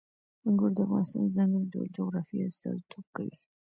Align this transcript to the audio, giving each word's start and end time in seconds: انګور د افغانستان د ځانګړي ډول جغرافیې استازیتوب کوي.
انګور 0.47 0.71
د 0.75 0.79
افغانستان 0.85 1.21
د 1.25 1.33
ځانګړي 1.35 1.65
ډول 1.73 1.87
جغرافیې 1.97 2.47
استازیتوب 2.51 3.05
کوي. 3.15 3.35